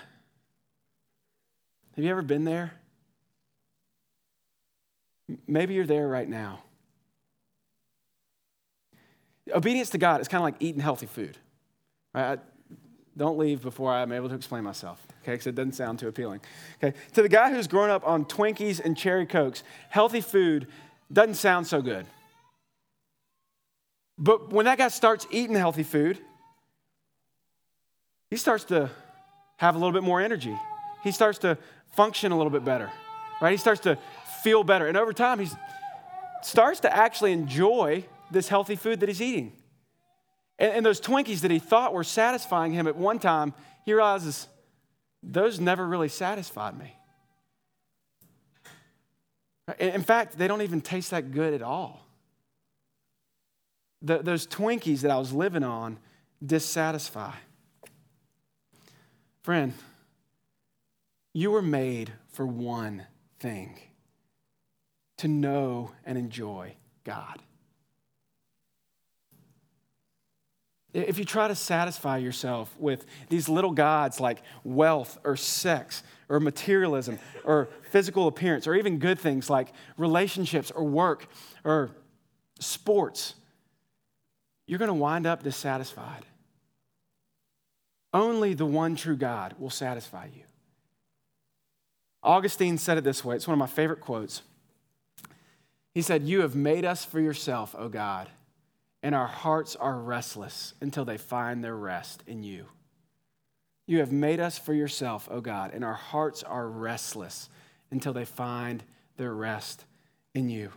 [1.95, 2.73] Have you ever been there?
[5.47, 6.65] Maybe you're there right now.
[9.55, 11.39] Obedience to God is kind of like eating healthy food.
[12.13, 12.41] Right?
[13.17, 15.35] Don't leave before I'm able to explain myself, okay?
[15.35, 16.41] Because it doesn't sound too appealing.
[16.83, 20.69] Okay, to the guy who's grown up on Twinkies and cherry cokes, healthy food
[21.13, 22.07] doesn't sound so good.
[24.19, 26.19] But when that guy starts eating healthy food,
[28.31, 28.91] he starts to
[29.57, 30.57] have a little bit more energy.
[31.03, 31.59] He starts to
[31.97, 32.91] function a little bit better,
[33.41, 33.51] right?
[33.51, 33.99] He starts to
[34.43, 34.87] feel better.
[34.87, 35.49] And over time, he
[36.43, 39.53] starts to actually enjoy this healthy food that he's eating.
[40.59, 44.49] And, and those Twinkies that he thought were satisfying him at one time, he realizes
[45.27, 46.97] those never really satisfied me.
[49.81, 52.07] In fact, they don't even taste that good at all.
[54.03, 55.99] The, those Twinkies that I was living on
[56.45, 57.33] dissatisfy.
[59.43, 59.73] Friend,
[61.33, 63.07] you were made for one
[63.41, 63.81] thing
[65.19, 67.43] to know and enjoy God.
[70.97, 76.41] If you try to satisfy yourself with these little gods like wealth or sex or
[76.41, 81.29] materialism or physical appearance or even good things like relationships or work
[81.65, 81.91] or
[82.61, 83.35] sports,
[84.67, 86.25] you're going to wind up dissatisfied.
[88.15, 90.45] Only the one true God will satisfy you.
[92.23, 94.41] Augustine said it this way it's one of my favorite quotes.
[95.93, 98.31] He said, You have made us for yourself, O God
[99.03, 102.67] and our hearts are restless until they find their rest in you.
[103.87, 107.49] You have made us for yourself, O God, and our hearts are restless
[107.91, 108.83] until they find
[109.17, 109.85] their rest
[110.35, 110.73] in you.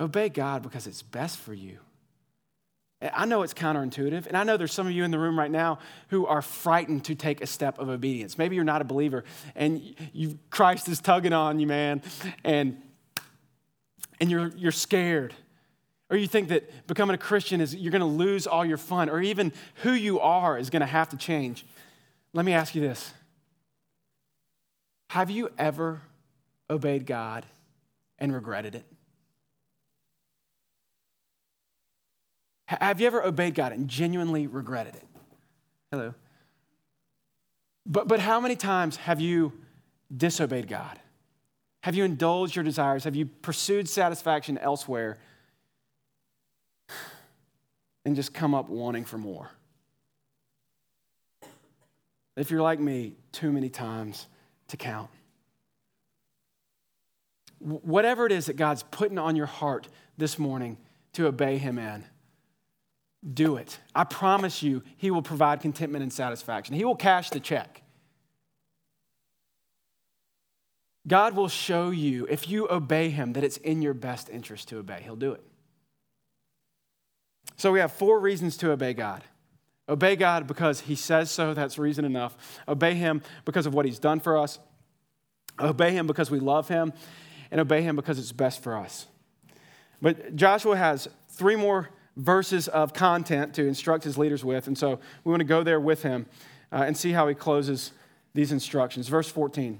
[0.00, 1.78] Obey God because it's best for you.
[3.12, 5.50] I know it's counterintuitive, and I know there's some of you in the room right
[5.50, 5.78] now
[6.08, 8.38] who are frightened to take a step of obedience.
[8.38, 9.24] Maybe you're not a believer,
[9.54, 12.02] and you, Christ is tugging on you, man,
[12.44, 12.80] and,
[14.20, 15.34] and you're, you're scared.
[16.14, 19.10] Or you think that becoming a Christian is you're going to lose all your fun,
[19.10, 19.52] or even
[19.82, 21.66] who you are is going to have to change.
[22.32, 23.12] Let me ask you this
[25.10, 26.02] Have you ever
[26.70, 27.44] obeyed God
[28.20, 28.84] and regretted it?
[32.66, 35.06] Have you ever obeyed God and genuinely regretted it?
[35.90, 36.14] Hello.
[37.86, 39.52] But, but how many times have you
[40.16, 41.00] disobeyed God?
[41.80, 43.02] Have you indulged your desires?
[43.02, 45.18] Have you pursued satisfaction elsewhere
[48.04, 49.50] and just come up wanting for more?
[52.36, 54.26] If you're like me, too many times
[54.68, 55.10] to count.
[57.60, 59.88] Whatever it is that God's putting on your heart
[60.18, 60.76] this morning
[61.12, 62.04] to obey Him in,
[63.32, 63.78] do it.
[63.94, 66.74] I promise you, He will provide contentment and satisfaction.
[66.74, 67.82] He will cash the check.
[71.06, 74.78] God will show you, if you obey Him, that it's in your best interest to
[74.78, 75.00] obey.
[75.02, 75.42] He'll do it.
[77.56, 79.22] So we have four reasons to obey God.
[79.88, 82.36] Obey God because He says so, that's reason enough.
[82.66, 84.58] Obey Him because of what He's done for us.
[85.60, 86.92] Obey Him because we love Him.
[87.50, 89.06] And obey Him because it's best for us.
[90.00, 94.66] But Joshua has three more verses of content to instruct his leaders with.
[94.66, 96.26] And so we want to go there with him
[96.72, 97.92] uh, and see how he closes
[98.34, 99.08] these instructions.
[99.08, 99.78] Verse 14.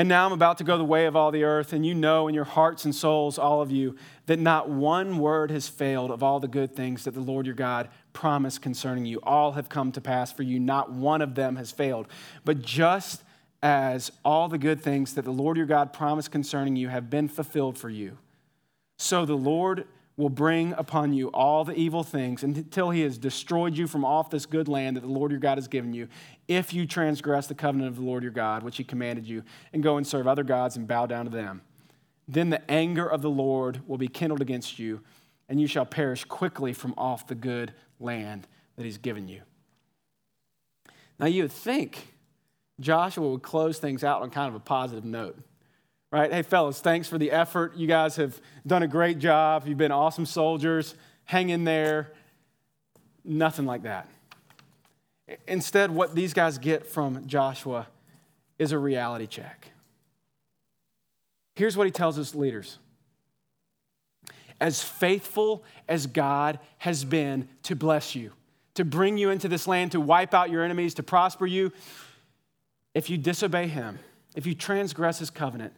[0.00, 2.26] And now I'm about to go the way of all the earth, and you know
[2.26, 6.22] in your hearts and souls, all of you, that not one word has failed of
[6.22, 9.20] all the good things that the Lord your God promised concerning you.
[9.22, 12.08] All have come to pass for you, not one of them has failed.
[12.46, 13.22] But just
[13.62, 17.28] as all the good things that the Lord your God promised concerning you have been
[17.28, 18.16] fulfilled for you,
[18.98, 19.86] so the Lord
[20.16, 24.30] will bring upon you all the evil things until he has destroyed you from off
[24.30, 26.08] this good land that the Lord your God has given you,
[26.46, 29.42] if you transgress the covenant of the Lord your God, which he commanded you,
[29.72, 31.62] and go and serve other gods and bow down to them.
[32.28, 35.00] Then the anger of the Lord will be kindled against you,
[35.48, 38.46] and you shall perish quickly from off the good land
[38.76, 39.42] that he's given you.
[41.18, 42.14] Now you would think
[42.78, 45.38] Joshua would close things out on kind of a positive note
[46.10, 46.32] right?
[46.32, 47.76] Hey, fellas, thanks for the effort.
[47.76, 49.66] You guys have done a great job.
[49.66, 50.94] You've been awesome soldiers.
[51.24, 52.12] Hang in there.
[53.24, 54.08] Nothing like that.
[55.46, 57.86] Instead, what these guys get from Joshua
[58.58, 59.70] is a reality check.
[61.54, 62.78] Here's what he tells his leaders
[64.60, 68.32] As faithful as God has been to bless you,
[68.74, 71.70] to bring you into this land, to wipe out your enemies, to prosper you,
[72.94, 74.00] if you disobey him,
[74.34, 75.72] if you transgress his covenant,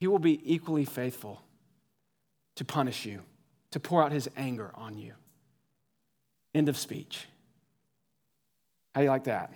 [0.00, 1.42] he will be equally faithful
[2.56, 3.20] to punish you,
[3.70, 5.12] to pour out his anger on you.
[6.54, 7.26] End of speech.
[8.94, 9.52] How do you like that?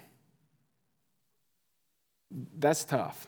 [2.59, 3.26] That's tough.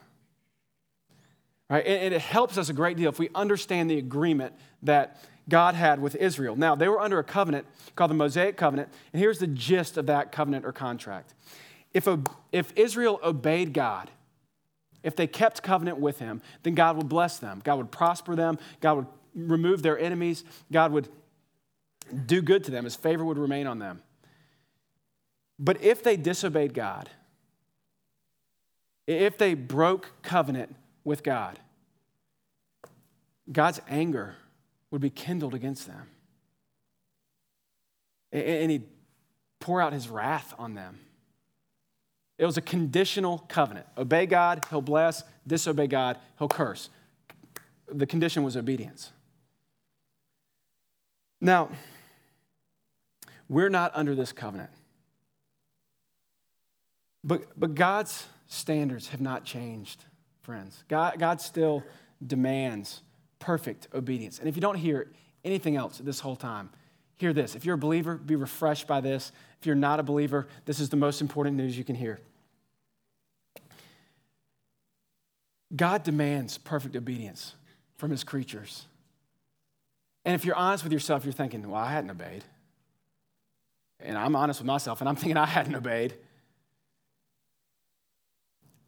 [1.70, 1.84] Right?
[1.84, 4.52] And it helps us a great deal if we understand the agreement
[4.82, 6.54] that God had with Israel.
[6.54, 10.06] Now, they were under a covenant called the Mosaic Covenant, and here's the gist of
[10.06, 11.34] that covenant or contract.
[11.94, 12.06] If,
[12.52, 14.10] if Israel obeyed God,
[15.06, 17.62] if they kept covenant with him, then God would bless them.
[17.62, 18.58] God would prosper them.
[18.80, 20.42] God would remove their enemies.
[20.72, 21.08] God would
[22.26, 22.82] do good to them.
[22.82, 24.02] His favor would remain on them.
[25.60, 27.08] But if they disobeyed God,
[29.06, 31.60] if they broke covenant with God,
[33.50, 34.34] God's anger
[34.90, 36.08] would be kindled against them.
[38.32, 38.88] And he'd
[39.60, 40.98] pour out his wrath on them.
[42.38, 43.86] It was a conditional covenant.
[43.96, 45.22] Obey God, he'll bless.
[45.46, 46.90] Disobey God, he'll curse.
[47.88, 49.12] The condition was obedience.
[51.40, 51.70] Now,
[53.48, 54.70] we're not under this covenant.
[57.22, 60.04] But, but God's standards have not changed,
[60.42, 60.84] friends.
[60.88, 61.82] God, God still
[62.24, 63.02] demands
[63.38, 64.38] perfect obedience.
[64.38, 65.10] And if you don't hear
[65.44, 66.70] anything else this whole time,
[67.16, 67.54] hear this.
[67.54, 69.32] If you're a believer, be refreshed by this.
[69.60, 72.20] If you're not a believer, this is the most important news you can hear.
[75.74, 77.54] God demands perfect obedience
[77.96, 78.86] from his creatures.
[80.24, 82.44] And if you're honest with yourself, you're thinking, well, I hadn't obeyed.
[84.00, 86.14] And I'm honest with myself, and I'm thinking I hadn't obeyed.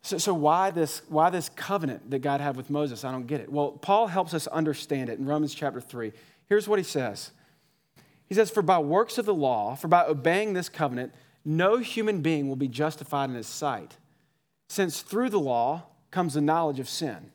[0.03, 3.05] So, so why, this, why this covenant that God had with Moses?
[3.05, 3.51] I don't get it.
[3.51, 6.13] Well, Paul helps us understand it in Romans chapter 3.
[6.49, 7.33] Here's what he says
[8.29, 11.15] He says, For by works of the law, for by obeying this covenant,
[11.45, 13.97] no human being will be justified in his sight,
[14.69, 17.31] since through the law, comes the knowledge of sin.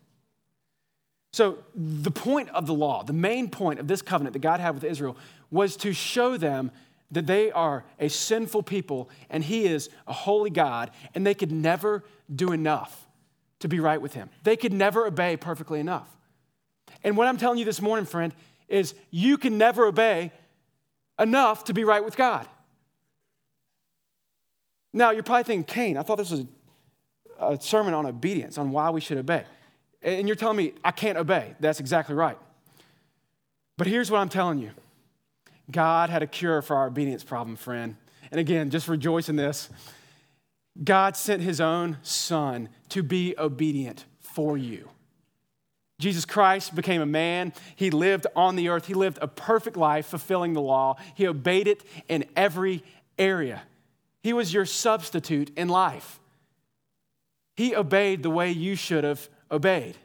[1.32, 4.76] So, the point of the law, the main point of this covenant that God had
[4.76, 5.18] with Israel,
[5.50, 6.72] was to show them
[7.10, 11.52] that they are a sinful people and He is a holy God, and they could
[11.52, 13.08] never do enough
[13.60, 14.30] to be right with Him.
[14.44, 16.08] They could never obey perfectly enough.
[17.04, 18.34] And what I'm telling you this morning, friend,
[18.68, 20.32] is you can never obey
[21.20, 22.48] enough to be right with God.
[24.94, 26.46] Now, you're probably thinking, Cain, I thought this was
[27.40, 29.44] a sermon on obedience, on why we should obey.
[30.02, 31.56] And you're telling me I can't obey.
[31.60, 32.38] That's exactly right.
[33.78, 34.72] But here's what I'm telling you
[35.72, 37.96] God had a cure for our obedience problem, friend.
[38.32, 39.70] and again, just rejoice in this.
[40.84, 44.90] God sent his own son to be obedient for you.
[46.04, 47.54] Jesus Christ became a man.
[47.78, 48.88] He lived on the earth.
[48.88, 50.98] He lived a perfect life, fulfilling the law.
[51.16, 52.84] He obeyed it in every
[53.18, 53.64] area.
[54.22, 56.20] He was your substitute in life.
[57.56, 59.98] He obeyed the way you should have obeyed.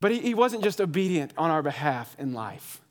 [0.00, 2.82] But he, he wasn't just obedient on our behalf in life,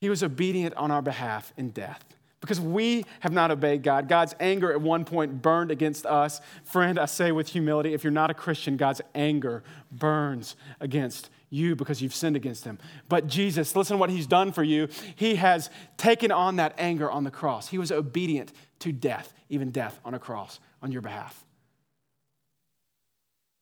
[0.00, 2.04] he was obedient on our behalf in death.
[2.40, 4.08] Because we have not obeyed God.
[4.08, 6.40] God's anger at one point burned against us.
[6.62, 11.74] Friend, I say with humility, if you're not a Christian, God's anger burns against you
[11.74, 12.78] because you've sinned against him.
[13.08, 14.88] But Jesus, listen to what he's done for you.
[15.16, 17.68] He has taken on that anger on the cross.
[17.68, 21.44] He was obedient to death, even death on a cross on your behalf.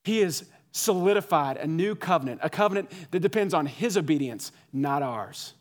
[0.04, 5.54] He has solidified a new covenant, a covenant that depends on his obedience, not ours.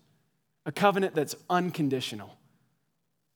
[0.65, 2.37] A covenant that's unconditional.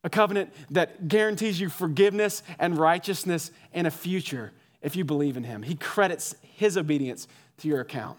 [0.03, 5.43] A covenant that guarantees you forgiveness and righteousness and a future if you believe in
[5.43, 5.63] him.
[5.63, 7.27] He credits his obedience
[7.57, 8.17] to your account.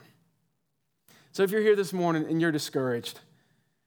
[1.33, 3.20] So if you're here this morning and you're discouraged,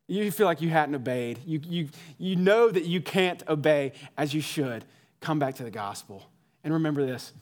[0.08, 4.34] you feel like you hadn't obeyed, you, you, you know that you can't obey as
[4.34, 4.86] you should,
[5.22, 6.30] come back to the gospel.
[6.64, 7.34] And remember this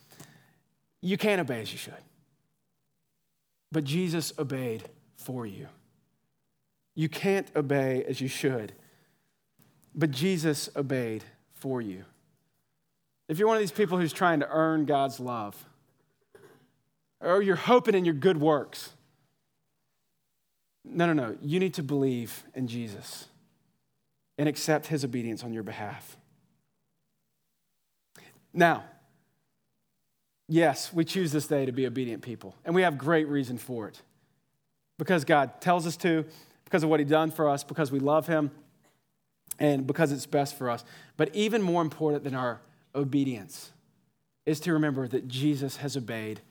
[1.02, 1.93] you can't obey as you should.
[3.72, 4.84] But Jesus obeyed
[5.16, 5.68] for you.
[6.93, 8.74] You can't obey as you should,
[9.94, 11.24] but Jesus obeyed
[11.54, 12.06] for you.
[13.28, 15.66] If you're one of these people who's trying to earn God's love,
[17.20, 18.92] or you're hoping in your good works,
[20.84, 21.38] no, no, no.
[21.42, 23.28] You need to believe in Jesus
[24.38, 26.18] and accept his obedience on your behalf.
[28.54, 28.84] Now,
[30.52, 33.88] Yes, we choose this day to be obedient people, and we have great reason for
[33.88, 34.02] it.
[35.00, 36.26] Because God tells us to,
[36.66, 38.52] because of what He's done for us, because we love Him,
[39.62, 40.84] and because it's best for us.
[41.18, 42.59] But even more important than our
[42.95, 43.72] obedience
[44.43, 46.41] is to remember that Jesus has obeyed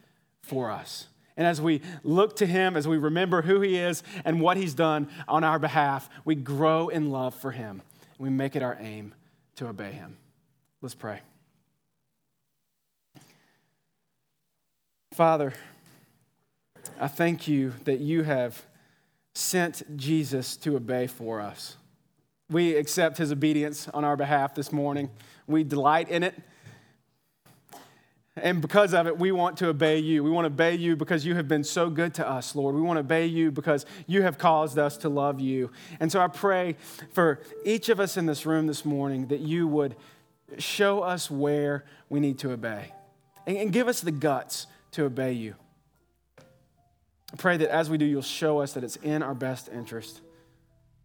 [0.43, 1.09] for us.
[1.37, 4.75] And as we look to Him, as we remember who He is and what He's
[4.75, 7.83] done on our behalf, we grow in love for Him.
[8.19, 9.13] We make it our aim
[9.57, 10.17] to obey Him.
[10.81, 11.21] Let's pray.
[15.15, 15.53] Father,
[17.01, 18.63] I thank you that you have
[19.35, 21.77] sent Jesus to obey for us.
[22.51, 25.11] We accept his obedience on our behalf this morning.
[25.47, 26.35] We delight in it.
[28.37, 30.25] And because of it, we want to obey you.
[30.25, 32.75] We want to obey you because you have been so good to us, Lord.
[32.75, 35.71] We want to obey you because you have caused us to love you.
[36.01, 36.77] And so I pray
[37.13, 39.95] for each of us in this room this morning that you would
[40.59, 42.93] show us where we need to obey
[43.47, 45.55] and give us the guts to obey you.
[47.33, 50.21] I pray that as we do, you'll show us that it's in our best interest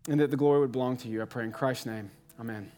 [0.08, 1.22] and that the glory would belong to you.
[1.22, 2.12] I pray in Christ's name.
[2.40, 2.72] Amen.